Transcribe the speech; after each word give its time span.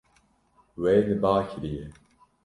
We 0.81 0.93
li 1.07 1.15
ba 1.23 1.31
kiriye. 1.49 1.85